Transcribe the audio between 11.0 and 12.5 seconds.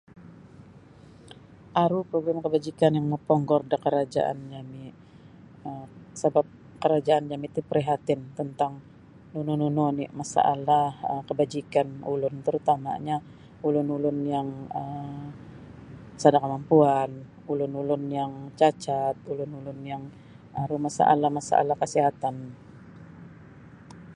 um kabajikan ulun